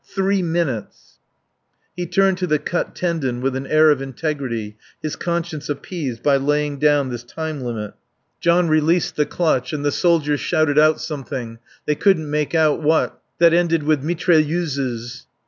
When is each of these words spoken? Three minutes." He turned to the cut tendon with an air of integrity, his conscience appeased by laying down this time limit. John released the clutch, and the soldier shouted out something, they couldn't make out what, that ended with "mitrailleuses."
Three 0.03 0.41
minutes." 0.41 1.19
He 1.95 2.07
turned 2.07 2.39
to 2.39 2.47
the 2.47 2.57
cut 2.57 2.95
tendon 2.95 3.39
with 3.39 3.55
an 3.55 3.67
air 3.67 3.91
of 3.91 4.01
integrity, 4.01 4.75
his 4.99 5.15
conscience 5.15 5.69
appeased 5.69 6.23
by 6.23 6.37
laying 6.37 6.79
down 6.79 7.11
this 7.11 7.21
time 7.23 7.61
limit. 7.61 7.93
John 8.39 8.67
released 8.67 9.15
the 9.15 9.27
clutch, 9.27 9.73
and 9.73 9.85
the 9.85 9.91
soldier 9.91 10.37
shouted 10.37 10.79
out 10.79 10.99
something, 10.99 11.59
they 11.85 11.93
couldn't 11.93 12.31
make 12.31 12.55
out 12.55 12.81
what, 12.81 13.21
that 13.37 13.53
ended 13.53 13.83
with 13.83 14.01
"mitrailleuses." 14.01 15.25